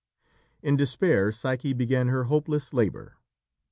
In 0.63 0.77
despair, 0.77 1.31
Psyche 1.31 1.73
began 1.73 2.07
her 2.07 2.23
hopeless 2.23 2.73
labour. 2.73 3.17